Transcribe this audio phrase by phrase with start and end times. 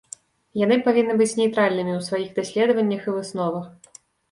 [0.61, 3.71] Яны павінны быць нейтральнымі ў сваіх даследаваннях і высновах.